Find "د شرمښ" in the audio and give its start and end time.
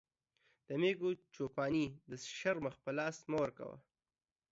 2.09-2.75